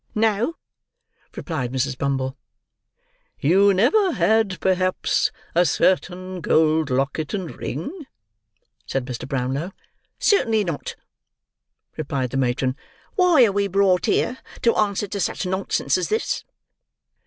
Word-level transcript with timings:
"No," 0.15 0.55
replied 1.35 1.71
Mrs. 1.71 1.95
Bumble. 1.95 2.35
"You 3.39 3.71
never 3.71 4.13
had, 4.13 4.59
perhaps, 4.59 5.29
a 5.53 5.63
certain 5.63 6.41
gold 6.41 6.89
locket 6.89 7.35
and 7.35 7.55
ring?" 7.55 8.07
said 8.87 9.05
Mr. 9.05 9.27
Brownlow. 9.27 9.73
"Certainly 10.17 10.63
not," 10.63 10.95
replied 11.97 12.31
the 12.31 12.37
matron. 12.37 12.75
"Why 13.13 13.45
are 13.45 13.51
we 13.51 13.67
brought 13.67 14.07
here 14.07 14.39
to 14.63 14.75
answer 14.75 15.05
to 15.07 15.19
such 15.19 15.45
nonsense 15.45 15.99
as 15.99 16.09
this?" 16.09 16.45